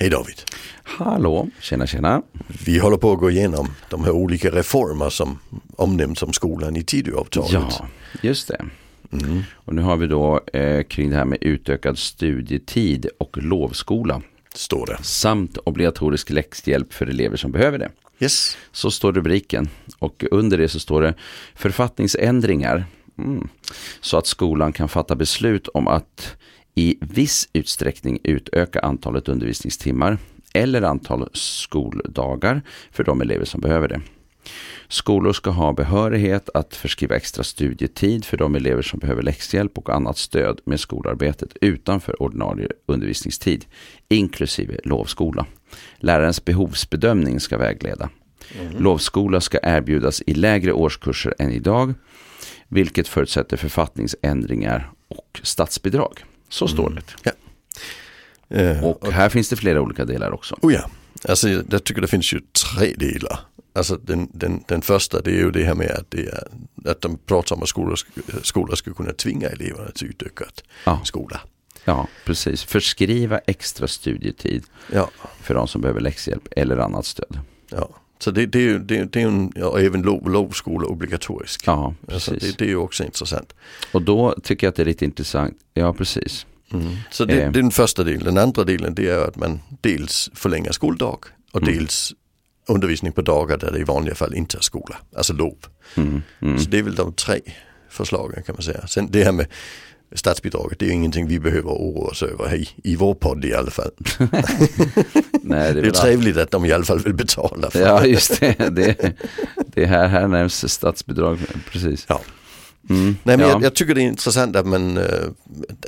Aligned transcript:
Hej 0.00 0.10
David. 0.10 0.42
Hallå, 0.82 1.48
tjena 1.60 1.86
tjena. 1.86 2.22
Vi 2.64 2.78
håller 2.78 2.96
på 2.96 3.12
att 3.12 3.18
gå 3.18 3.30
igenom 3.30 3.68
de 3.90 4.04
här 4.04 4.10
olika 4.10 4.50
reformer 4.50 5.10
som 5.10 5.38
omnämns 5.76 6.22
om 6.22 6.32
skolan 6.32 6.76
i 6.76 6.84
Tidöavtalet. 6.84 7.52
Ja, 7.52 7.86
just 8.22 8.48
det. 8.48 8.64
Mm. 9.12 9.42
Och 9.54 9.74
nu 9.74 9.82
har 9.82 9.96
vi 9.96 10.06
då 10.06 10.40
eh, 10.52 10.82
kring 10.82 11.10
det 11.10 11.16
här 11.16 11.24
med 11.24 11.38
utökad 11.40 11.98
studietid 11.98 13.06
och 13.18 13.36
lovskola. 13.42 14.22
Står 14.54 14.86
det. 14.86 14.98
Samt 15.02 15.56
obligatorisk 15.56 16.30
läxhjälp 16.30 16.92
för 16.92 17.06
elever 17.06 17.36
som 17.36 17.52
behöver 17.52 17.78
det. 17.78 17.90
Yes. 18.18 18.56
Så 18.72 18.90
står 18.90 19.12
rubriken. 19.12 19.68
Och 19.98 20.24
under 20.30 20.58
det 20.58 20.68
så 20.68 20.80
står 20.80 21.02
det 21.02 21.14
författningsändringar. 21.54 22.84
Mm. 23.18 23.48
Så 24.00 24.18
att 24.18 24.26
skolan 24.26 24.72
kan 24.72 24.88
fatta 24.88 25.16
beslut 25.16 25.68
om 25.68 25.88
att 25.88 26.36
i 26.78 26.98
viss 27.00 27.48
utsträckning 27.52 28.18
utöka 28.24 28.80
antalet 28.80 29.28
undervisningstimmar 29.28 30.18
eller 30.54 30.82
antal 30.82 31.28
skoldagar 31.32 32.62
för 32.90 33.04
de 33.04 33.20
elever 33.20 33.44
som 33.44 33.60
behöver 33.60 33.88
det. 33.88 34.00
Skolor 34.88 35.32
ska 35.32 35.50
ha 35.50 35.72
behörighet 35.72 36.48
att 36.54 36.74
förskriva 36.74 37.16
extra 37.16 37.44
studietid 37.44 38.24
för 38.24 38.36
de 38.36 38.54
elever 38.54 38.82
som 38.82 38.98
behöver 38.98 39.22
läxhjälp 39.22 39.78
och 39.78 39.90
annat 39.90 40.18
stöd 40.18 40.60
med 40.64 40.80
skolarbetet 40.80 41.56
utanför 41.60 42.22
ordinarie 42.22 42.68
undervisningstid, 42.86 43.64
inklusive 44.08 44.76
lovskola. 44.84 45.46
Lärarens 45.96 46.44
behovsbedömning 46.44 47.40
ska 47.40 47.58
vägleda. 47.58 48.10
Mm. 48.60 48.82
Lovskola 48.82 49.40
ska 49.40 49.58
erbjudas 49.62 50.22
i 50.26 50.34
lägre 50.34 50.72
årskurser 50.72 51.34
än 51.38 51.50
idag, 51.50 51.94
vilket 52.68 53.08
förutsätter 53.08 53.56
författningsändringar 53.56 54.90
och 55.08 55.40
statsbidrag. 55.42 56.24
Så 56.48 56.68
står 56.68 56.86
mm. 56.86 56.94
det. 56.94 57.02
Ja. 57.22 57.32
Uh, 58.54 58.84
och 58.84 59.12
här 59.12 59.28
finns 59.28 59.48
det 59.48 59.56
flera 59.56 59.80
olika 59.80 60.04
delar 60.04 60.30
också. 60.30 60.56
Oh 60.62 60.72
ja, 60.72 60.90
alltså 61.28 61.48
jag 61.48 61.84
tycker 61.84 62.00
det 62.00 62.08
finns 62.08 62.32
ju 62.32 62.40
tre 62.40 62.94
delar. 62.96 63.40
Alltså 63.72 63.96
den, 63.96 64.28
den, 64.32 64.64
den 64.68 64.82
första 64.82 65.20
det 65.20 65.30
är 65.30 65.34
ju 65.34 65.50
det 65.50 65.64
här 65.64 65.74
med 65.74 65.90
att, 65.90 66.10
det 66.10 66.26
är, 66.26 66.48
att 66.84 67.00
de 67.00 67.18
pratar 67.18 67.56
om 67.56 67.62
att 67.62 67.68
skolor, 67.68 67.98
skolor 68.42 68.74
ska 68.74 68.94
kunna 68.94 69.12
tvinga 69.12 69.48
eleverna 69.48 69.90
till 69.90 70.08
utökat 70.08 70.62
ja. 70.84 71.00
skola. 71.04 71.40
Ja, 71.84 72.06
precis. 72.24 72.64
Förskriva 72.64 73.38
extra 73.38 73.88
studietid 73.88 74.64
ja. 74.92 75.10
för 75.42 75.54
de 75.54 75.68
som 75.68 75.80
behöver 75.80 76.00
läxhjälp 76.00 76.48
eller 76.50 76.78
annat 76.78 77.06
stöd. 77.06 77.38
Ja, 77.70 77.90
så 78.18 78.30
det, 78.30 78.46
det, 78.46 78.58
är 78.58 78.62
ju, 78.62 78.78
det, 78.78 79.04
det 79.04 79.22
är 79.22 79.26
en, 79.26 79.52
ja, 79.56 79.80
även 79.80 80.02
lov, 80.02 80.30
lovskola 80.30 80.86
obligatorisk. 80.86 81.62
Ja. 81.66 81.94
Alltså 82.12 82.32
det, 82.32 82.58
det 82.58 82.64
är 82.64 82.68
ju 82.68 82.76
också 82.76 83.04
intressant. 83.04 83.54
Och 83.92 84.02
då 84.02 84.34
tycker 84.42 84.66
jag 84.66 84.70
att 84.70 84.76
det 84.76 84.82
är 84.82 84.86
lite 84.86 85.04
intressant. 85.04 85.54
Ja, 85.74 85.92
precis. 85.92 86.46
Mm. 86.72 86.96
Så 87.10 87.24
det, 87.24 87.42
eh. 87.42 87.52
det, 87.52 87.58
är 87.58 87.62
den 87.62 87.70
första 87.70 88.04
delen. 88.04 88.24
Den 88.24 88.38
andra 88.38 88.64
delen 88.64 88.94
det 88.94 89.08
är 89.08 89.28
att 89.28 89.36
man 89.36 89.60
dels 89.80 90.30
förlänger 90.34 90.72
skoldag 90.72 91.18
och 91.52 91.62
mm. 91.62 91.74
dels 91.74 92.14
undervisning 92.66 93.12
på 93.12 93.22
dagar 93.22 93.56
där 93.56 93.72
det 93.72 93.78
i 93.78 93.84
vanliga 93.84 94.14
fall 94.14 94.34
inte 94.34 94.56
är 94.56 94.60
skola, 94.60 94.96
alltså 95.16 95.32
lov. 95.32 95.56
Mm. 95.94 96.22
Mm. 96.40 96.58
Så 96.58 96.70
det 96.70 96.78
är 96.78 96.82
väl 96.82 96.94
de 96.94 97.12
tre 97.12 97.40
förslagen 97.88 98.42
kan 98.42 98.54
man 98.54 98.62
säga. 98.62 98.86
Sen 98.86 99.08
det 99.10 99.24
här 99.24 99.32
med 99.32 99.46
statsbidraget, 100.12 100.78
det 100.78 100.86
är 100.86 100.90
ingenting 100.90 101.26
vi 101.28 101.40
behöver 101.40 101.70
oroa 101.70 102.10
oss 102.10 102.22
över 102.22 102.54
i, 102.54 102.68
i 102.84 102.96
vår 102.96 103.14
podd 103.14 103.44
i 103.44 103.54
alla 103.54 103.70
fall. 103.70 103.90
Nej, 105.42 105.72
det, 105.72 105.78
är 105.78 105.82
det 105.82 105.88
är 105.88 105.90
trevligt 105.90 106.36
att 106.36 106.50
de 106.50 106.64
i 106.64 106.72
alla 106.72 106.84
fall 106.84 106.98
vill 106.98 107.14
betala 107.14 107.70
för 107.70 107.80
Ja, 107.80 108.06
just 108.06 108.40
det. 108.40 108.70
Det, 108.70 109.12
det 109.56 109.86
här, 109.86 110.08
här 110.08 110.28
nämns 110.28 110.72
statsbidrag, 110.72 111.38
precis. 111.72 112.04
Ja. 112.08 112.20
Mm, 112.88 113.04
Nej 113.04 113.36
men 113.36 113.40
ja. 113.40 113.48
jag, 113.48 113.62
jag, 113.62 113.74
tycker 113.74 113.94
det 113.94 114.02
är 114.02 114.06
intressant 114.06 114.56
att 114.56 114.66
man, 114.66 114.96
äh, 114.96 115.04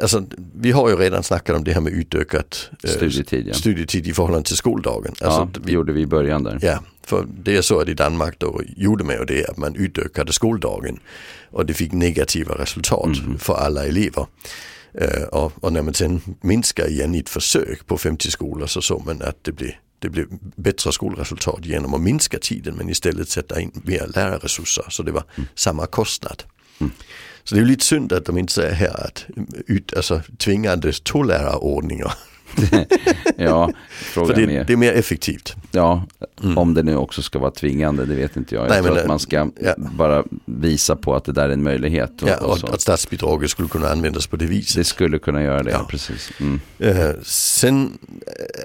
alltså 0.02 0.24
vi 0.54 0.70
har 0.70 0.88
ju 0.88 0.96
redan 0.96 1.22
snackat 1.22 1.56
om 1.56 1.64
det 1.64 1.72
här 1.72 1.80
med 1.80 1.92
utökat 1.92 2.70
äh, 2.84 2.90
studietid, 2.90 3.48
ja. 3.48 3.54
studietid 3.54 4.06
i 4.06 4.12
förhållande 4.12 4.48
till 4.48 4.56
skoldagen. 4.56 5.14
Alltså, 5.20 5.48
ja, 5.54 5.60
det 5.64 5.72
gjorde 5.72 5.92
vi 5.92 6.00
i 6.00 6.06
början 6.06 6.44
där. 6.44 6.58
Ja, 6.62 6.78
för 7.02 7.26
det 7.42 7.56
är 7.56 7.62
så 7.62 7.80
att 7.80 7.88
i 7.88 7.94
Danmark 7.94 8.34
då 8.38 8.60
gjorde 8.76 9.04
man 9.04 9.14
ju 9.14 9.24
det 9.24 9.46
att 9.46 9.56
man 9.56 9.74
utökade 9.76 10.32
skoldagen 10.32 10.98
och 11.50 11.66
det 11.66 11.74
fick 11.74 11.92
negativa 11.92 12.54
resultat 12.54 13.18
mm. 13.18 13.38
för 13.38 13.54
alla 13.54 13.86
elever. 13.86 14.26
Uh, 15.02 15.22
och, 15.32 15.52
och, 15.64 15.72
när 15.72 15.82
man 15.82 15.94
sen 15.94 16.20
minskar 16.40 16.88
igen 16.88 17.14
i 17.14 17.18
ett 17.18 17.28
försök 17.28 17.86
på 17.86 17.98
50 17.98 18.30
skolor 18.30 18.66
så 18.66 18.82
såg 18.82 19.06
man 19.06 19.22
att 19.22 19.44
det 19.44 19.52
blir 19.52 19.80
det 20.00 20.08
blir 20.08 20.26
bättre 20.56 20.92
skolresultat 20.92 21.66
genom 21.66 21.94
att 21.94 22.00
minska 22.00 22.38
tiden 22.38 22.74
men 22.74 22.88
istället 22.88 23.28
sätta 23.28 23.60
in 23.60 23.82
mer 23.84 24.06
lärarresurser 24.14 24.84
så 24.88 25.02
det 25.02 25.12
var 25.12 25.24
mm. 25.36 25.48
samma 25.54 25.86
kostnad. 25.86 26.42
Mm. 26.80 26.92
Så 27.44 27.54
det 27.54 27.60
är 27.60 27.64
lite 27.64 27.84
synd 27.84 28.12
att 28.12 28.24
de 28.24 28.38
inte 28.38 28.52
säger 28.52 28.72
här 28.72 29.06
att 29.06 29.26
ut, 29.66 29.94
alltså, 29.94 30.20
tvingande 30.38 30.92
tvålärarordningar. 30.92 32.12
ja, 33.36 33.70
För 33.88 34.34
det, 34.34 34.46
mer. 34.46 34.64
det 34.64 34.72
är 34.72 34.76
mer 34.76 34.92
effektivt. 34.92 35.54
Ja, 35.70 36.06
mm. 36.42 36.58
om 36.58 36.74
det 36.74 36.82
nu 36.82 36.96
också 36.96 37.22
ska 37.22 37.38
vara 37.38 37.50
tvingande, 37.50 38.06
det 38.06 38.14
vet 38.14 38.36
inte 38.36 38.54
jag. 38.54 38.64
Jag 38.64 38.70
Nej, 38.70 38.82
tror 38.82 38.98
att 38.98 39.06
man 39.06 39.18
ska 39.18 39.50
ja. 39.60 39.74
bara 39.76 40.24
visa 40.44 40.96
på 40.96 41.14
att 41.14 41.24
det 41.24 41.32
där 41.32 41.48
är 41.48 41.52
en 41.52 41.62
möjlighet. 41.62 42.22
Och, 42.22 42.28
ja, 42.28 42.36
och, 42.36 42.64
och 42.64 42.74
att 42.74 42.80
statsbidraget 42.80 43.50
skulle 43.50 43.68
kunna 43.68 43.88
användas 43.88 44.26
på 44.26 44.36
det 44.36 44.46
viset. 44.46 44.76
Det 44.76 44.84
skulle 44.84 45.18
kunna 45.18 45.42
göra 45.42 45.62
det, 45.62 45.70
ja. 45.70 45.86
precis. 45.88 46.32
Mm. 46.40 46.60
Uh, 46.84 47.14
sen 47.22 47.98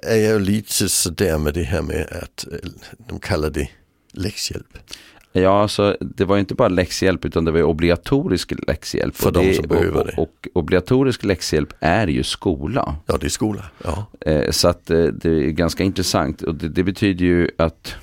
är 0.03 0.17
jag 0.17 0.41
lite 0.41 0.89
sådär 0.89 1.37
med 1.37 1.53
det 1.53 1.63
här 1.63 1.81
med 1.81 2.07
att 2.23 2.45
eh, 2.51 2.69
de 3.07 3.19
kallar 3.19 3.49
det 3.49 3.69
läxhjälp. 4.11 4.77
Ja, 5.41 5.61
alltså, 5.61 5.97
det 5.99 6.25
var 6.25 6.37
inte 6.37 6.55
bara 6.55 6.67
läxhjälp 6.67 7.25
utan 7.25 7.45
det 7.45 7.51
var 7.51 7.61
obligatorisk 7.61 8.53
läxhjälp. 8.67 9.15
För 9.15 9.31
de 9.31 9.53
som 9.53 9.67
behöver 9.67 10.05
det. 10.05 10.21
Och, 10.21 10.47
obligatorisk 10.53 11.23
läxhjälp 11.23 11.73
är 11.79 12.07
ju 12.07 12.23
skola. 12.23 12.95
Ja, 13.05 13.17
det 13.17 13.25
är 13.25 13.29
skola. 13.29 13.63
Ja. 13.83 14.05
Eh, 14.19 14.51
så 14.51 14.67
att 14.67 14.89
eh, 14.89 15.03
det 15.03 15.29
är 15.29 15.49
ganska 15.49 15.83
intressant 15.83 16.41
och 16.41 16.55
det, 16.55 16.67
det 16.67 16.83
betyder 16.83 17.25
ju 17.25 17.49
att 17.57 17.95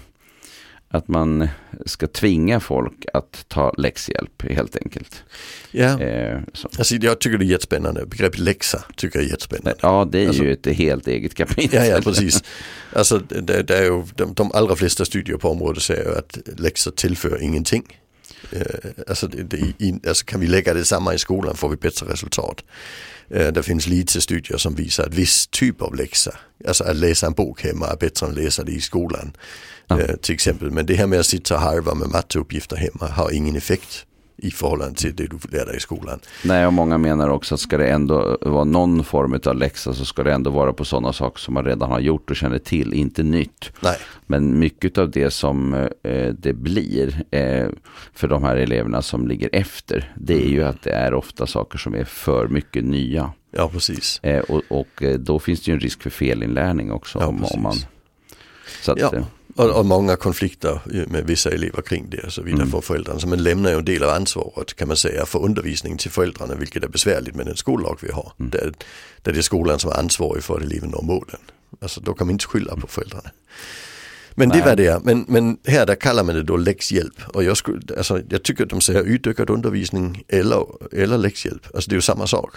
att 0.92 1.08
man 1.08 1.48
ska 1.86 2.06
tvinga 2.06 2.60
folk 2.60 3.04
att 3.12 3.44
ta 3.48 3.72
läxhjälp 3.78 4.42
helt 4.50 4.76
enkelt. 4.76 5.24
Ja, 5.70 6.00
eh, 6.00 6.40
alltså, 6.78 6.94
jag 6.94 7.18
tycker 7.20 7.38
det 7.38 7.44
är 7.44 7.46
jättespännande. 7.46 8.06
Begreppet 8.06 8.38
läxa 8.38 8.84
tycker 8.96 9.18
jag 9.18 9.26
är 9.26 9.30
jättespännande. 9.30 9.74
Ja, 9.80 10.08
det 10.12 10.24
är 10.24 10.28
alltså, 10.28 10.44
ju 10.44 10.52
ett 10.52 10.66
helt 10.66 11.08
eget 11.08 11.34
kapitel. 11.34 11.70
Ja, 11.72 11.84
ja 11.84 12.00
precis. 12.02 12.44
Alltså, 12.92 13.18
det, 13.18 13.62
det 13.62 13.78
är 13.78 13.82
ju, 13.82 14.02
de, 14.14 14.34
de 14.34 14.52
allra 14.52 14.76
flesta 14.76 15.04
studier 15.04 15.36
på 15.36 15.50
området 15.50 15.82
säger 15.82 16.18
att 16.18 16.38
läxor 16.56 16.90
tillför 16.90 17.42
ingenting. 17.42 17.98
Alltså, 19.08 19.26
det, 19.26 19.42
det, 19.42 19.56
i, 19.56 20.00
alltså 20.08 20.24
kan 20.24 20.40
vi 20.40 20.46
lägga 20.46 20.74
det 20.74 20.84
samma 20.84 21.14
i 21.14 21.18
skolan 21.18 21.56
får 21.56 21.68
vi 21.68 21.76
bättre 21.76 22.06
resultat. 22.06 22.64
Eh, 23.30 23.52
det 23.52 23.62
finns 23.62 23.86
lite 23.86 24.20
studier 24.20 24.58
som 24.58 24.74
visar 24.74 25.04
att 25.04 25.14
viss 25.14 25.46
typ 25.46 25.82
av 25.82 25.94
läxa, 25.94 26.34
alltså 26.68 26.84
att 26.84 26.96
läsa 26.96 27.26
en 27.26 27.32
bok 27.32 27.64
hemma 27.64 27.86
är 27.86 27.96
bättre 27.96 28.26
än 28.26 28.32
att 28.32 28.38
läsa 28.38 28.64
det 28.64 28.72
i 28.72 28.80
skolan. 28.80 29.36
Ja. 29.86 30.00
Eh, 30.00 30.16
till 30.16 30.34
exempel. 30.34 30.70
Men 30.70 30.86
det 30.86 30.94
här 30.94 31.06
med 31.06 31.20
att 31.20 31.26
sitta 31.26 31.54
och 31.54 31.60
harva 31.60 31.94
med 31.94 32.08
matteuppgifter 32.08 32.76
hemma 32.76 33.12
har 33.12 33.30
ingen 33.30 33.56
effekt 33.56 34.06
i 34.42 34.50
förhållande 34.50 34.94
till 34.94 35.16
det 35.16 35.26
du 35.26 35.58
lär 35.58 35.66
dig 35.66 35.76
i 35.76 35.80
skolan. 35.80 36.20
Nej, 36.44 36.66
och 36.66 36.72
många 36.72 36.98
menar 36.98 37.28
också 37.28 37.54
att 37.54 37.60
ska 37.60 37.76
det 37.76 37.88
ändå 37.88 38.38
vara 38.40 38.64
någon 38.64 39.04
form 39.04 39.40
av 39.46 39.56
läxa 39.56 39.94
så 39.94 40.04
ska 40.04 40.22
det 40.22 40.32
ändå 40.32 40.50
vara 40.50 40.72
på 40.72 40.84
sådana 40.84 41.12
saker 41.12 41.40
som 41.40 41.54
man 41.54 41.64
redan 41.64 41.90
har 41.90 42.00
gjort 42.00 42.30
och 42.30 42.36
känner 42.36 42.58
till, 42.58 42.94
inte 42.94 43.22
nytt. 43.22 43.72
Nej. 43.80 43.96
Men 44.26 44.58
mycket 44.58 44.98
av 44.98 45.10
det 45.10 45.30
som 45.30 45.74
eh, 46.02 46.28
det 46.38 46.52
blir 46.52 47.24
eh, 47.30 47.68
för 48.12 48.28
de 48.28 48.42
här 48.42 48.56
eleverna 48.56 49.02
som 49.02 49.28
ligger 49.28 49.48
efter, 49.52 50.12
det 50.16 50.46
är 50.46 50.48
ju 50.48 50.60
mm. 50.60 50.70
att 50.70 50.82
det 50.82 50.92
är 50.92 51.14
ofta 51.14 51.46
saker 51.46 51.78
som 51.78 51.94
är 51.94 52.04
för 52.04 52.48
mycket 52.48 52.84
nya. 52.84 53.32
Ja, 53.50 53.68
precis. 53.68 54.20
Eh, 54.22 54.40
och, 54.40 54.62
och 54.68 55.02
eh, 55.02 55.18
då 55.18 55.38
finns 55.38 55.60
det 55.60 55.70
ju 55.70 55.74
en 55.74 55.80
risk 55.80 56.02
för 56.02 56.10
felinlärning 56.10 56.92
också. 56.92 57.18
Ja, 57.18 57.26
om, 57.26 57.44
om 57.44 57.62
man, 57.62 57.74
så 58.82 58.92
att, 58.92 59.00
ja. 59.00 59.12
Och, 59.56 59.70
och, 59.70 59.86
många 59.86 60.16
konflikter 60.16 60.80
med 61.08 61.26
vissa 61.26 61.50
elever 61.50 61.82
kring 61.82 62.10
det 62.10 62.22
och 62.26 62.32
så 62.32 62.42
vidare 62.42 62.62
mm. 62.62 62.70
för 62.70 62.80
föräldrarna. 62.80 63.20
Så 63.20 63.28
man 63.28 63.42
lämnar 63.42 63.70
ju 63.70 63.76
en 63.76 63.84
del 63.84 64.02
av 64.02 64.10
ansvaret 64.10 64.76
kan 64.76 64.88
man 64.88 64.96
säga 64.96 65.26
för 65.26 65.44
undervisning 65.44 65.96
till 65.96 66.10
föräldrarna 66.10 66.54
vilket 66.54 66.84
är 66.84 66.88
besvärligt 66.88 67.34
med 67.34 67.46
den 67.46 67.56
skollag 67.56 67.98
vi 68.02 68.12
har. 68.12 68.32
Mm. 68.38 68.50
Där, 68.50 68.72
där 69.22 69.32
det 69.32 69.38
är 69.38 69.42
skolan 69.42 69.78
som 69.78 69.90
är 69.90 69.98
ansvarig 69.98 70.42
för 70.42 70.56
att 70.56 70.62
eleven 70.62 70.90
når 70.90 71.02
målen. 71.02 71.40
Alltså 71.80 72.00
då 72.00 72.14
kan 72.14 72.26
man 72.26 72.32
inte 72.32 72.46
skylla 72.46 72.76
på 72.76 72.86
föräldrarna. 72.86 73.30
Men 74.34 74.48
Nej. 74.48 74.58
det 74.58 74.64
var 74.64 74.76
det. 74.76 75.04
Men, 75.04 75.24
men 75.28 75.58
här 75.66 75.86
där 75.86 75.94
kallar 75.94 76.24
man 76.24 76.34
det 76.34 76.42
då 76.42 76.56
läxhjälp. 76.56 77.14
Och 77.34 77.44
jag, 77.44 77.56
skulle, 77.56 77.80
alltså, 77.96 78.20
jag 78.28 78.42
tycker 78.42 78.64
att 78.64 78.70
de 78.70 78.80
säger 78.80 79.02
utökad 79.02 79.50
undervisning 79.50 80.24
eller, 80.28 80.66
eller 80.92 81.18
läxhjälp. 81.18 81.66
Alltså 81.74 81.90
det 81.90 81.94
är 81.94 81.96
ju 81.96 82.02
samma 82.02 82.26
sak. 82.26 82.50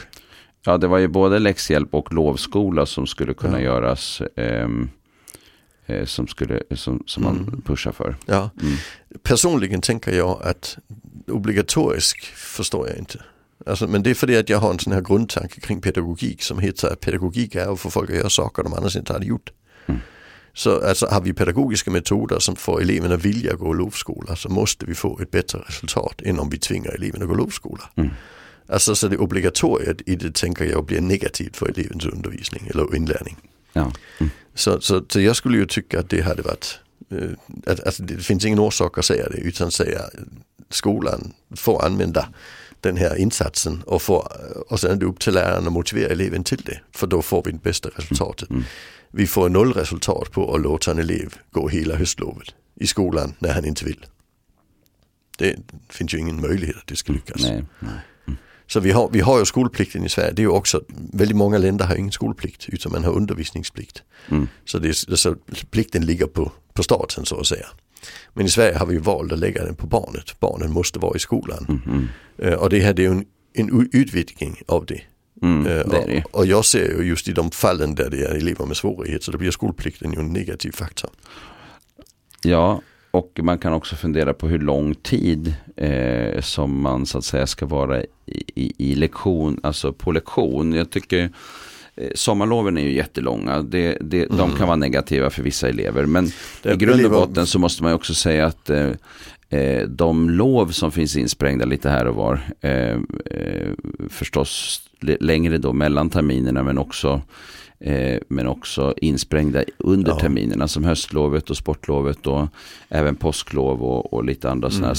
Ja 0.65 0.77
det 0.77 0.87
var 0.87 0.97
ju 0.97 1.07
både 1.07 1.39
läxhjälp 1.39 1.93
och 1.93 2.13
lovskola 2.13 2.85
som 2.85 3.07
skulle 3.07 3.33
kunna 3.33 3.61
ja. 3.61 3.65
göras. 3.65 4.21
Um 4.35 4.89
eh, 5.85 6.05
som, 6.05 6.27
skulle, 6.27 6.61
som, 6.75 7.03
som 7.05 7.23
man 7.23 7.37
mm. 7.37 7.61
pushar 7.61 7.91
för. 7.91 8.15
Ja. 8.25 8.49
Mm. 8.61 8.75
Personligen 9.23 9.81
tänker 9.81 10.11
jag 10.11 10.41
att 10.43 10.77
obligatorisk 11.27 12.25
förstår 12.25 12.87
jag 12.87 12.97
inte. 12.97 13.23
Alltså, 13.65 13.87
men 13.87 14.03
det 14.03 14.09
är 14.09 14.13
för 14.13 14.27
det 14.27 14.37
att 14.37 14.49
jag 14.49 14.57
har 14.57 14.71
en 14.71 14.79
sån 14.79 14.93
här 14.93 15.01
grundtanke 15.01 15.61
kring 15.61 15.81
pedagogik 15.81 16.43
som 16.43 16.59
heter 16.59 16.87
att 16.87 16.99
pedagogik 16.99 17.55
är 17.55 17.73
att 17.73 17.79
få 17.79 17.89
folk 17.89 18.09
att 18.09 18.15
göra 18.15 18.29
saker 18.29 18.63
de 18.63 18.73
annars 18.73 18.95
inte 18.95 19.13
hade 19.13 19.25
gjort. 19.25 19.51
Mm. 19.85 20.01
Så 20.53 20.87
alltså, 20.87 21.07
har 21.07 21.21
vi 21.21 21.33
pedagogiska 21.33 21.91
metoder 21.91 22.39
som 22.39 22.55
får 22.55 22.81
eleverna 22.81 23.15
vilja 23.15 23.53
gå 23.53 23.73
lovskola 23.73 24.35
så 24.35 24.49
måste 24.49 24.85
vi 24.85 24.95
få 24.95 25.19
ett 25.19 25.31
bättre 25.31 25.59
resultat 25.67 26.21
än 26.21 26.39
om 26.39 26.49
vi 26.49 26.57
tvingar 26.57 26.91
eleverna 26.91 27.25
att 27.25 27.29
gå 27.29 27.35
lovskola. 27.35 27.89
Mm. 27.95 28.09
Alltså 28.67 28.95
så 28.95 29.07
det 29.07 29.17
obligatoriet 29.17 29.97
i 30.05 30.15
det 30.15 30.35
tänker 30.35 30.65
jag 30.65 30.85
blir 30.85 31.01
negativt 31.01 31.57
för 31.57 31.69
elevens 31.69 32.05
undervisning 32.05 32.67
eller 32.67 32.95
inlärning. 32.95 33.37
Ja. 33.75 33.91
Mm. 34.17 34.31
Så, 34.53 34.81
så, 34.81 35.05
så 35.09 35.21
jag 35.21 35.35
skulle 35.35 35.57
ju 35.57 35.65
tycka 35.65 35.99
att 35.99 36.09
det 36.09 36.21
hade 36.21 36.41
varit, 36.41 36.79
eh, 37.11 37.29
att, 37.65 37.79
att 37.79 37.95
det 37.99 38.17
finns 38.17 38.45
ingen 38.45 38.59
orsak 38.59 38.97
att 38.97 39.05
säga 39.05 39.29
det 39.29 39.37
utan 39.37 39.71
säga 39.71 40.01
skolan 40.69 41.33
får 41.55 41.85
använda 41.85 42.29
den 42.81 42.97
här 42.97 43.15
insatsen 43.15 43.83
och, 43.85 44.01
får, 44.01 44.31
och 44.71 44.79
sen 44.79 44.91
är 44.91 44.95
det 44.95 45.05
upp 45.05 45.19
till 45.19 45.33
läraren 45.33 45.67
att 45.67 45.73
motivera 45.73 46.11
eleven 46.11 46.43
till 46.43 46.61
det. 46.65 46.79
För 46.91 47.07
då 47.07 47.21
får 47.21 47.43
vi 47.45 47.51
det 47.51 47.63
bästa 47.63 47.89
resultatet. 47.89 48.49
Mm. 48.49 48.63
Vi 49.11 49.27
får 49.27 49.49
noll 49.49 49.73
resultat 49.73 50.31
på 50.31 50.55
att 50.55 50.61
låta 50.61 50.91
en 50.91 50.99
elev 50.99 51.35
gå 51.51 51.67
hela 51.67 51.95
höstlovet 51.95 52.47
i 52.75 52.87
skolan 52.87 53.33
när 53.39 53.53
han 53.53 53.65
inte 53.65 53.85
vill. 53.85 54.05
Det 55.37 55.55
finns 55.89 56.13
ju 56.13 56.17
ingen 56.17 56.41
möjlighet 56.41 56.77
att 56.77 56.87
det 56.87 56.95
ska 56.95 57.13
lyckas. 57.13 57.41
Nej, 57.43 57.63
nej. 57.79 57.91
Så 58.67 58.79
vi 58.79 58.91
har, 58.91 59.09
vi 59.11 59.19
har 59.19 59.39
ju 59.39 59.45
skolplikten 59.45 60.05
i 60.05 60.09
Sverige. 60.09 60.31
Det 60.31 60.41
är 60.41 60.43
ju 60.43 60.49
också, 60.49 60.81
väldigt 61.13 61.37
många 61.37 61.57
länder 61.57 61.85
har 61.85 61.95
ingen 61.95 62.11
skolplikt 62.11 62.69
utan 62.69 62.91
man 62.91 63.03
har 63.03 63.11
undervisningsplikt. 63.11 64.03
Mm. 64.29 64.47
Så, 64.65 64.79
det, 64.79 64.93
så 64.93 65.35
plikten 65.71 66.05
ligger 66.05 66.25
på, 66.25 66.51
på 66.73 66.83
staten 66.83 67.25
så 67.25 67.39
att 67.39 67.47
säga. 67.47 67.65
Men 68.33 68.45
i 68.45 68.49
Sverige 68.49 68.77
har 68.77 68.85
vi 68.85 68.97
valt 68.97 69.31
att 69.31 69.39
lägga 69.39 69.65
den 69.65 69.75
på 69.75 69.87
barnet. 69.87 70.39
Barnen 70.39 70.71
måste 70.71 70.99
vara 70.99 71.15
i 71.15 71.19
skolan. 71.19 71.81
Mm. 71.85 72.07
Eh, 72.37 72.59
Och 72.59 72.69
det 72.69 72.79
här 72.79 72.93
det 72.93 73.01
är 73.01 73.03
ju 73.03 73.11
en, 73.11 73.25
en 73.53 73.89
utvidgning 73.93 74.61
av 74.67 74.85
det. 74.85 75.01
Mm, 75.41 75.67
Eh, 75.67 75.73
det 75.73 76.03
det 76.07 76.23
och, 76.25 76.39
och 76.39 76.45
jag 76.45 76.65
ser 76.65 76.97
ju 76.97 77.03
just 77.03 77.27
i 77.27 77.31
de 77.31 77.51
fallen 77.51 77.95
där 77.95 78.09
det 78.09 78.25
är 78.25 78.35
elever 78.35 78.65
med 78.65 78.77
svårighet 78.77 79.23
så 79.23 79.31
då 79.31 79.37
blir 79.37 79.51
skolplikten 79.51 80.13
ju 80.13 80.19
en 80.19 80.33
negativ 80.33 80.71
faktor. 80.71 81.09
Ja, 82.43 82.81
och 83.11 83.39
man 83.43 83.57
kan 83.59 83.73
också 83.73 83.95
fundera 83.95 84.33
på 84.33 84.47
hur 84.47 84.59
lång 84.59 84.95
tid 84.95 85.55
eh, 85.77 86.41
som 86.41 86.81
man 86.81 87.05
så 87.05 87.17
att 87.17 87.25
säga 87.25 87.47
ska 87.47 87.65
vara 87.65 88.03
i, 88.03 88.07
i, 88.55 88.73
i 88.91 88.95
lektion, 88.95 89.59
alltså 89.63 89.93
på 89.93 90.11
lektion. 90.11 90.73
Jag 90.73 90.89
tycker 90.89 91.29
eh, 91.95 92.09
sommarloven 92.15 92.77
är 92.77 92.81
ju 92.81 92.91
jättelånga. 92.93 93.61
Det, 93.61 93.97
det, 94.01 94.25
De 94.25 94.51
kan 94.57 94.67
vara 94.67 94.75
negativa 94.77 95.29
för 95.29 95.43
vissa 95.43 95.69
elever. 95.69 96.05
Men 96.05 96.31
Det 96.63 96.73
i 96.73 96.77
grund 96.77 97.05
och 97.05 97.11
botten 97.11 97.47
så 97.47 97.59
måste 97.59 97.83
man 97.83 97.93
också 97.93 98.13
säga 98.13 98.45
att 98.45 98.69
eh, 98.69 98.89
eh, 99.49 99.87
de 99.87 100.29
lov 100.29 100.67
som 100.67 100.91
finns 100.91 101.17
insprängda 101.17 101.65
lite 101.65 101.89
här 101.89 102.05
och 102.07 102.15
var, 102.15 102.39
eh, 102.61 102.71
eh, 103.31 103.71
förstås 104.09 104.81
längre 105.19 105.57
då 105.57 105.73
mellan 105.73 106.09
terminerna 106.09 106.63
men 106.63 106.77
också 106.77 107.21
eh, 107.79 108.17
men 108.27 108.47
också 108.47 108.93
insprängda 108.97 109.63
under 109.77 110.11
Ja. 110.11 110.19
terminerna 110.19 110.67
som 110.67 110.83
höstlovet 110.83 111.49
och 111.49 111.57
sportlovet 111.57 112.27
och 112.27 112.47
även 112.89 113.15
påsklov 113.15 113.83
och, 113.83 114.13
och 114.13 114.23
lite 114.25 114.49
andra 114.49 114.69
sådana 114.69 114.87
här 114.87 114.91
Mm. 114.93 114.95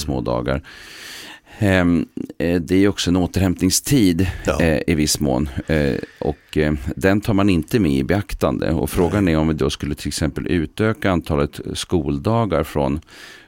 Ehm, 1.58 2.06
eh, 2.38 2.61
det 2.61 2.85
är 2.85 2.88
också 2.88 3.11
en 3.11 3.17
återhämtningstid 3.17 4.26
Ja. 4.47 4.61
eh, 4.61 4.81
i 4.87 4.94
viss 4.94 5.20
mån 5.20 5.49
eh, 5.67 5.94
och 6.19 6.58
den 6.97 7.20
tar 7.20 7.35
man 7.35 7.50
inte 7.50 7.79
med 7.81 7.93
i 7.93 8.05
beaktande 8.05 8.70
och 8.70 8.91
frågan 8.91 9.29
är 9.29 9.37
om 9.37 9.49
vi 9.49 9.55
då 9.55 9.70
skulle 9.70 9.94
till 9.94 10.08
exempel 10.08 10.47
utöka 10.47 11.11
antalet 11.11 11.61
skoldagar 11.75 12.64
från 12.64 13.00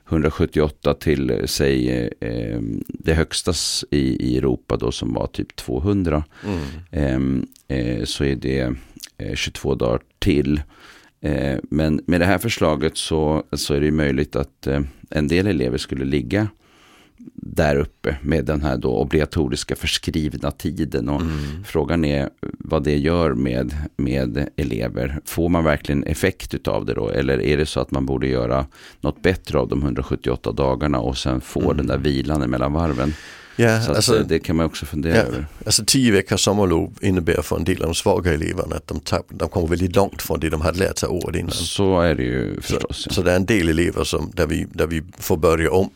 178 0.08 0.94
till 0.94 1.42
säg 1.46 1.90
eh, 2.20 2.60
det 2.88 3.14
högsta 3.14 3.52
i, 3.90 4.38
Europa 4.38 4.76
då 4.76 4.92
som 4.92 5.14
var 5.14 5.26
typ 5.26 5.56
200 5.56 6.24
Mm. 6.44 6.58
Ehm, 6.90 7.46
eh, 7.68 8.04
så 8.04 8.24
är 8.24 8.36
det 8.36 8.74
eh, 9.18 9.34
22 9.34 9.74
dagar 9.74 10.00
till. 10.18 10.62
Men 11.62 12.00
med 12.06 12.20
det 12.20 12.26
här 12.26 12.38
förslaget 12.38 12.96
så, 12.96 13.42
så 13.52 13.74
är 13.74 13.80
det 13.80 13.90
möjligt 13.90 14.36
att 14.36 14.68
en 15.10 15.28
del 15.28 15.46
elever 15.46 15.78
skulle 15.78 16.04
ligga 16.04 16.48
där 17.34 17.76
uppe 17.76 18.16
med 18.22 18.44
den 18.44 18.62
här 18.62 18.76
då 18.76 18.96
obligatoriska 18.98 19.76
förskrivna 19.76 20.50
tiden. 20.50 21.08
Och 21.08 21.20
Mm. 21.20 21.64
Frågan 21.64 22.04
är 22.04 22.28
vad 22.58 22.84
det 22.84 22.96
gör 22.98 23.34
med, 23.34 23.74
med 23.96 24.48
elever. 24.56 25.20
Får 25.24 25.48
man 25.48 25.64
verkligen 25.64 26.04
effekt 26.04 26.68
av 26.68 26.84
det 26.84 26.94
då? 26.94 27.08
Eller 27.08 27.40
är 27.42 27.56
det 27.56 27.66
så 27.66 27.80
att 27.80 27.90
man 27.90 28.06
borde 28.06 28.26
göra 28.26 28.66
något 29.00 29.22
bättre 29.22 29.58
av 29.58 29.68
de 29.68 29.82
178 29.82 30.52
dagarna 30.52 30.98
och 31.00 31.18
sen 31.18 31.40
få 31.40 31.60
Mm. 31.62 31.76
den 31.76 31.86
där 31.86 31.98
vilan 31.98 32.50
mellan 32.50 32.72
varven? 32.72 33.14
Ja, 33.60 33.80
Så 33.82 33.90
att, 33.90 33.96
alltså, 33.96 34.16
eh, 34.20 34.26
det 34.26 34.38
kan 34.38 34.56
man 34.56 34.66
också 34.66 34.86
fundera 34.86 35.16
Ja, 35.16 35.22
över. 35.22 35.46
alltså 35.66 35.84
tio 35.86 36.12
veckors 36.12 36.40
sommarlov 36.40 36.92
innebär 37.00 37.42
för 37.42 37.56
en 37.56 37.64
del 37.64 37.82
av 37.82 37.88
de 37.88 37.94
svaga 37.94 38.34
eleverna 38.34 38.76
att 38.76 38.86
de, 38.86 39.00
tapp, 39.00 39.26
de 39.30 39.48
kommer 39.48 39.68
väldigt 39.68 39.96
långt 39.96 40.22
från 40.22 40.40
det 40.40 40.48
de 40.50 40.60
hade 40.60 40.78
lärt 40.78 40.98
sig 40.98 41.08
året 41.08 41.36
innan. 41.36 41.50
Så 41.50 42.00
är 42.00 42.14
det 42.14 42.22
ju 42.22 42.60
förstås. 42.60 43.04
ja. 43.08 43.12
Så 43.14 43.22
det 43.22 43.32
är 43.32 43.36
en 43.36 43.46
del 43.46 43.68
elever 43.68 44.04
som, 44.04 44.30
där, 44.34 44.46
vi, 44.46 44.66
där 44.72 44.86
vi 44.86 45.02
får 45.18 45.36
börja 45.36 45.70
om 45.72 45.84
eh, 45.84 45.90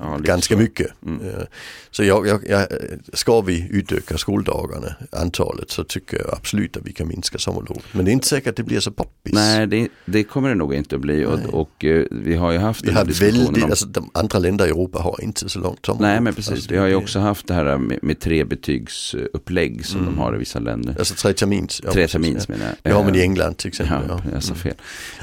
Ja, 0.00 0.18
ganska 0.18 0.54
så. 0.54 0.60
mycket. 0.60 0.86
Mm. 1.06 1.26
Eh, 1.28 1.42
så 1.90 2.04
jag, 2.04 2.26
jag, 2.26 2.40
jag, 2.48 2.66
ska 3.12 3.40
vi 3.40 3.68
utöka 3.70 4.18
skoldagarna, 4.18 4.94
antalet, 5.12 5.70
så 5.70 5.84
tycker 5.84 6.16
jag 6.18 6.34
absolut 6.34 6.76
att 6.76 6.86
vi 6.86 6.92
kan 6.92 7.08
minska 7.08 7.38
sommarlovet. 7.38 7.84
Men 7.92 8.04
det 8.04 8.10
är 8.10 8.12
inte 8.12 8.28
säkert 8.28 8.48
att 8.50 8.56
det 8.56 8.62
blir 8.62 8.80
så 8.80 8.90
poppis. 8.90 9.32
Nej, 9.34 9.66
det, 9.66 9.88
det 10.04 10.24
kommer 10.24 10.48
det 10.48 10.54
nog 10.54 10.74
inte 10.74 10.94
att 10.96 11.00
bli. 11.02 11.24
Och, 11.24 11.38
och 11.60 11.84
eh, 11.84 12.04
vi 12.10 12.34
har 12.34 12.52
ju 12.52 12.58
haft 12.58 12.84
vi 12.84 12.86
den 12.92 13.06
väldigt, 13.06 13.62
om... 13.62 13.70
alltså 13.70 13.86
de 13.86 14.10
andra 14.14 14.38
länder 14.38 14.66
i 14.66 14.68
Europa 14.68 14.98
har 14.98 15.20
inte 15.22 15.48
så 15.48 15.58
långt 15.58 15.86
sommarlov. 15.86 16.10
Nej, 16.10 16.20
men 16.20 16.34
precis. 16.34 16.52
Alltså, 16.52 16.70
vi 16.70 16.76
har 16.76 16.86
ju 16.86 16.94
också 16.94 17.18
haft 17.18 17.46
det 17.46 17.54
här 17.54 17.78
med, 17.78 17.98
med 18.02 18.20
tre 18.20 18.44
betygsupplägg 18.44 19.86
som 19.86 20.00
Mm. 20.00 20.14
de 20.14 20.20
har 20.20 20.34
i 20.34 20.38
vissa 20.38 20.58
länder. 20.58 20.96
Alltså 20.98 21.14
tre 21.14 21.32
termins. 21.32 21.80
ja, 21.84 21.92
tre 21.92 22.06
termins 22.08 22.44
ja. 22.48 22.54
menar 22.54 22.66
jag. 22.66 22.76
Det 22.82 22.90
har 22.90 23.04
man 23.04 23.14
i 23.14 23.18
Eh, 23.18 23.24
England 23.24 23.54
till 23.56 23.68
exempel. 23.68 23.96
Ja, 24.08 24.20
Ja, 24.24 24.30
jag 24.32 24.42
sa 24.42 24.52
Mm. 24.54 24.62
fel. 24.62 24.74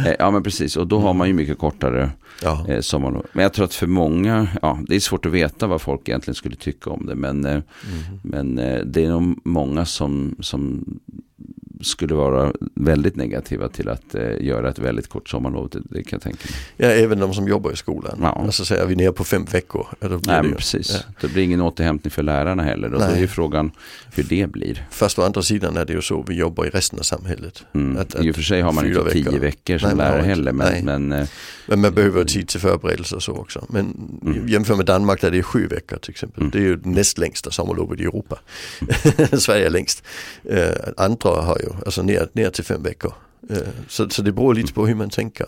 Eh, 0.06 0.16
Ja, 0.20 0.32
men 0.32 0.44
precis. 0.44 0.78
Och 0.78 0.88
då 0.88 1.00
har 1.00 1.14
man 1.14 1.28
ju 1.28 1.34
mycket 1.34 1.58
kortare 1.58 2.12
ja. 2.42 2.82
sommarlov. 2.82 3.26
Men 3.34 3.44
jag 3.44 3.54
tror 3.54 3.66
att 3.66 3.73
för 3.76 3.88
många, 3.88 4.48
ja, 4.62 4.80
det 4.88 4.96
är 4.96 5.00
svårt 5.00 5.26
att 5.26 5.32
veta 5.32 5.68
vad 5.68 5.82
folk 5.82 6.10
egentligen 6.10 6.36
skulle 6.36 6.56
tycka 6.56 6.90
om 6.90 7.06
det. 7.06 7.16
Men, 7.16 7.46
eh, 7.46 7.52
Mm. 7.52 8.20
men 8.24 8.60
eh, 8.60 8.80
det 8.86 9.06
är 9.06 9.10
nog 9.10 9.40
många 9.44 9.86
som, 9.86 10.36
som 10.40 10.86
skulle 11.84 12.16
vara 12.16 12.54
väldigt 12.76 13.16
negativa 13.16 13.70
till 13.70 13.90
att 13.90 14.16
eh, 14.16 14.42
göra 14.42 14.70
ett 14.70 14.80
väldigt 14.80 15.08
kort 15.10 15.30
sommarlov. 15.30 15.70
Det, 15.70 15.80
det 15.90 16.04
kan 16.04 16.18
jag 16.18 16.22
tänka 16.22 16.40
mig. 16.50 16.60
Ja, 16.90 16.96
även 17.04 17.20
de 17.20 17.34
som 17.34 17.48
jobbar 17.48 17.72
i 17.72 17.76
skolan. 17.76 18.18
Ja. 18.22 18.28
Alltså 18.46 18.66
säger 18.66 18.86
vi 18.86 18.96
ner 18.96 19.12
på 19.12 19.24
fem 19.24 19.46
veckor. 19.46 19.88
Blir 20.00 20.10
Nej, 20.10 20.20
det 20.26 20.44
men 20.44 20.56
precis. 20.56 20.92
Ja. 20.94 21.14
Det 21.22 21.28
blir 21.34 21.44
ingen 21.44 21.62
återhämtning 21.62 22.12
för 22.12 22.24
lärarna 22.24 22.64
heller. 22.64 22.90
Då 22.90 23.00
är 23.00 23.18
ju 23.20 23.28
frågan 23.28 23.72
hur 24.16 24.24
det 24.24 24.48
blir. 24.52 24.88
Fast 24.92 25.20
å 25.20 25.22
andra 25.24 25.42
sidan 25.42 25.78
är 25.78 25.86
det 25.86 25.94
ju 25.94 26.02
så 26.02 26.26
vi 26.28 26.36
jobbar 26.36 26.66
i 26.66 26.70
resten 26.70 27.00
av 27.00 27.04
samhället. 27.04 27.64
Mm. 27.74 27.98
Att- 28.02 28.24
I 28.26 28.32
och 28.32 28.36
för 28.36 28.42
sig 28.42 28.62
har 28.62 28.72
man 28.72 28.86
inte 28.86 29.12
tio 29.12 29.24
veckor. 29.24 29.40
veckor 29.40 29.78
som 29.78 29.90
Nej, 29.90 29.98
lärare 29.98 30.22
heller. 30.22 30.52
Men, 30.52 30.68
Nej. 30.72 30.84
men 30.84 31.12
eh, 31.12 31.28
Men 31.68 31.82
man 31.82 31.94
behöver 31.94 32.26
tid 32.26 32.48
till 32.48 32.60
förberedelser 32.60 33.16
och 33.16 33.24
så 33.24 33.32
också. 33.34 33.66
Men 33.70 34.10
Mm. 34.26 34.48
jämför 34.48 34.76
med 34.76 34.86
Danmark 34.86 35.22
där 35.22 35.32
det 35.32 35.38
är 35.38 35.42
sju 35.42 35.68
veckor 35.68 35.98
till 35.98 36.12
exempel. 36.12 36.40
Mm. 36.42 36.52
Det 36.52 36.58
är 36.58 36.62
ju 36.62 36.80
näst 36.84 37.18
längsta 37.18 37.52
sommarlovet 37.52 38.00
i 38.00 38.04
Europa. 38.04 38.40
Sverige 39.38 39.66
är 39.66 39.70
längst. 39.70 40.04
Eh, 40.50 40.70
andra 40.98 41.30
har 41.30 41.58
ju 41.60 41.70
alltså 41.86 42.04
ner, 42.04 42.30
ner 42.34 42.50
till 42.50 42.64
fem 42.64 42.84
veckor. 42.84 43.14
Eh, 43.50 43.58
så, 43.88 44.10
så 44.10 44.22
det 44.22 44.32
beror 44.32 44.54
lite 44.56 44.74
på 44.74 44.88
hur 44.88 44.96
man 44.96 45.10
tänker. 45.10 45.48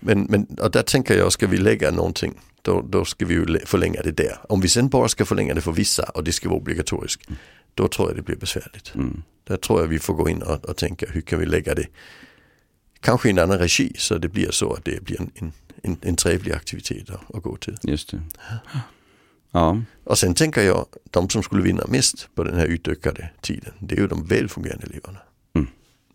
Men, 0.00 0.22
men 0.22 0.44
och 0.44 0.70
där 0.70 0.82
tänker 0.82 1.16
jag, 1.18 1.32
ska 1.32 1.46
vi 1.46 1.56
lägga 1.56 1.90
någonting 1.90 2.40
då, 2.62 2.82
då 2.88 3.04
ska 3.04 3.26
vi 3.26 3.34
ju 3.34 3.46
lä- 3.46 3.66
förlänga 3.66 4.02
det 4.02 4.12
där. 4.12 4.38
Om 4.48 4.60
vi 4.60 4.68
sen 4.68 4.88
bara 4.88 5.08
ska 5.08 5.24
förlänga 5.24 5.54
det 5.54 5.60
för 5.60 5.72
vissa 5.72 6.02
och 6.04 6.24
det 6.24 6.32
ska 6.32 6.48
vara 6.48 6.58
obligatoriskt, 6.58 7.28
då 7.74 7.88
tror 7.88 8.08
jag 8.08 8.16
det 8.16 8.22
blir 8.22 8.36
besvärligt. 8.36 8.94
mm. 8.94 9.22
Där 9.44 9.56
tror 9.56 9.80
jag 9.80 9.88
vi 9.88 9.98
får 9.98 10.14
gå 10.14 10.28
in 10.28 10.42
och, 10.42 10.64
och 10.64 10.76
tänka 10.76 11.06
hur 11.10 11.20
kan 11.20 11.38
vi 11.40 11.46
lägga 11.46 11.74
det 11.74 11.86
kanske 13.00 13.28
i 13.28 13.30
en 13.30 13.38
annan 13.38 13.58
regi 13.58 13.92
så 13.98 14.18
det 14.18 14.28
blir 14.28 14.50
så 14.50 14.72
att 14.72 14.84
det 14.84 15.04
blir 15.04 15.20
en, 15.20 15.30
en, 15.34 15.52
en, 15.82 15.96
en 16.02 16.16
trevlig 16.16 16.52
aktivitet 16.52 17.10
att, 17.10 17.34
att 17.36 17.42
gå 17.42 17.56
till. 17.56 17.76
just 17.82 18.10
det. 18.10 18.20
Ja, 18.50 18.80
Och 20.04 20.18
sen 20.18 20.34
tänker 20.34 20.62
jag, 20.62 20.86
de 21.10 21.28
som 21.30 21.42
skulle 21.42 21.62
vinna 21.62 21.84
mest 21.88 22.28
på 22.34 22.44
den 22.44 22.54
här 22.58 22.66
utökade 22.66 23.30
tiden, 23.40 23.72
det 23.78 23.94
är 23.94 24.00
ju 24.00 24.06
de 24.06 24.24
välfungerande 24.26 24.86
eleverna. 24.86 25.18
Mm. 25.54 25.68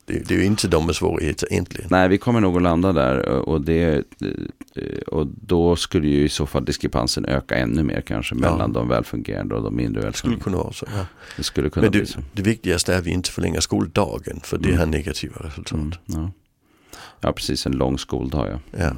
Det, 0.05 0.13
det 0.27 0.33
är 0.35 0.37
ju 0.39 0.45
inte 0.45 0.67
de 0.67 0.85
med 0.85 0.95
svårigheter 0.95 1.47
egentligen. 1.53 1.87
nej 1.91 2.09
vi 2.09 2.17
kommer 2.17 2.39
nog 2.39 2.55
att 2.55 2.61
landa 2.61 2.91
där 2.93 3.25
och, 3.25 3.61
det, 3.61 4.03
eh, 4.75 5.01
och 5.07 5.27
då 5.27 5.75
skulle 5.75 6.07
ju 6.07 6.25
i 6.25 6.29
så 6.29 6.45
fall 6.45 6.65
diskrepansen 6.65 7.25
öka 7.25 7.55
ännu 7.55 7.83
mer 7.83 8.01
kanske 8.01 8.35
Ja. 8.35 8.39
mellan 8.41 8.73
de 8.73 8.87
välfungerande 8.87 9.55
och 9.55 9.63
de 9.63 9.75
mindre 9.75 10.01
Det 10.01 10.13
skulle 10.13 10.35
välfungerande. 10.35 10.43
kunna 10.43 10.57
vara 10.57 10.73
så. 10.73 10.85
Ja. 10.95 11.05
Det 11.37 11.43
skulle 11.43 11.69
kunna 11.69 11.81
Men 11.83 11.91
bli 11.91 11.99
det, 11.99 12.05
så. 12.05 12.19
det 12.33 12.41
viktigaste 12.41 12.93
är 12.93 12.97
att 12.99 13.05
vi 13.05 13.11
inte 13.11 13.31
förlänger 13.31 13.59
skoldagen 13.59 14.39
för 14.43 14.57
det 14.57 14.67
Mm. 14.67 14.79
har 14.79 14.85
negativa 14.85 15.35
resultat. 15.39 15.73
Mm, 15.73 15.91
ja. 16.05 16.31
ja, 17.21 17.31
precis 17.33 17.65
en 17.65 17.71
lång 17.71 17.97
skoldag 17.97 18.47
ja. 18.71 18.79
Ja. 18.79 18.95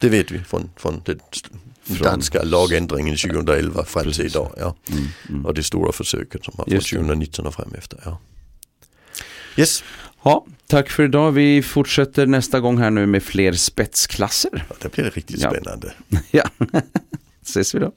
Det 0.00 0.08
vet 0.08 0.30
vi 0.30 0.38
från, 0.38 0.70
från 0.76 1.02
den 1.04 1.18
Från- 1.84 1.98
danska 1.98 2.42
lagändringen 2.42 3.16
2011 3.16 3.84
fram 3.84 4.02
till 4.02 4.10
Precis. 4.12 4.32
idag. 4.34 4.54
Ja. 4.58 4.76
Mm, 4.90 5.04
mm. 5.28 5.46
Och 5.46 5.54
det 5.54 5.62
stora 5.62 5.92
försöket 5.92 6.44
som 6.44 6.54
har 6.56 6.64
från 6.64 6.74
Just 6.74 6.90
det. 6.90 6.96
2019 6.96 7.46
och 7.46 7.54
fram 7.54 7.74
efter. 7.78 8.00
Ja. 8.04 8.18
Yes, 9.56 9.84
Ja, 10.24 10.46
tack 10.66 10.90
för 10.90 11.02
idag. 11.02 11.32
Vi 11.32 11.62
fortsätter 11.62 12.26
nästa 12.26 12.60
gång 12.60 12.78
här 12.78 12.90
nu 12.90 13.06
med 13.06 13.22
fler 13.22 13.52
spetsklasser. 13.52 14.64
det 14.80 14.92
blir 14.92 15.10
riktigt 15.10 15.40
Ja. 15.40 15.50
spännande. 15.50 15.92
Ja, 16.30 16.44
ses 17.42 17.74
vi 17.74 17.78
då. 17.78 17.92